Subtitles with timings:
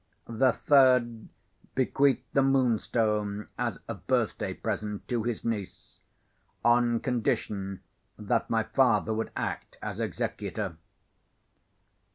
[0.25, 1.27] The third
[1.75, 5.99] bequeathed the Moonstone as a birthday present to his niece,
[6.65, 7.81] on condition
[8.17, 10.75] that my father would act as executor.